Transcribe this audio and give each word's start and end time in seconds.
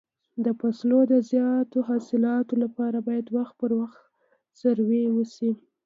د 0.45 0.47
فصلو 0.59 0.99
د 1.11 1.13
زیاتو 1.31 1.79
حاصلاتو 1.89 2.53
لپاره 2.63 2.97
باید 3.07 3.25
وخت 3.37 3.53
پر 3.61 3.71
وخت 3.79 4.01
سروې 4.59 5.03
وشي. 5.15 5.51